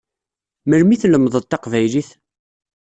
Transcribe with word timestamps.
Memli 0.69 0.93
i 0.95 0.97
tlemdeḍ 1.01 1.43
taqbaylit? 1.45 2.09